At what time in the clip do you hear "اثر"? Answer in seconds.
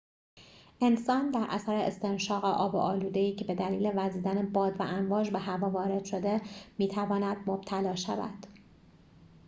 1.49-1.75